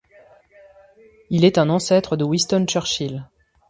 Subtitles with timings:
[1.29, 3.27] Il est un ancêtre de Winston Churchill.